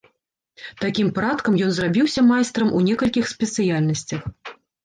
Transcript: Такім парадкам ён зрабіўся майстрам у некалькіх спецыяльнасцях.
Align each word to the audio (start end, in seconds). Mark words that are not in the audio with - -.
Такім 0.83 1.11
парадкам 1.17 1.59
ён 1.65 1.71
зрабіўся 1.79 2.25
майстрам 2.31 2.73
у 2.81 2.81
некалькіх 2.89 3.25
спецыяльнасцях. 3.37 4.21